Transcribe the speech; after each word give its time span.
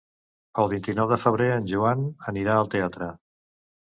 El 0.61 0.69
vint-i-nou 0.69 1.11
de 1.11 1.19
febrer 1.23 1.49
en 1.55 1.67
Joan 1.71 2.01
anirà 2.31 2.57
al 2.63 2.71
teatre. 2.77 3.11